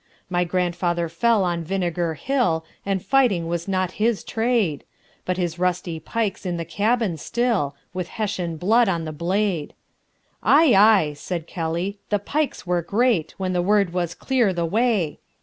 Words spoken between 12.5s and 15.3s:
were great When the word was 'Clear the way!'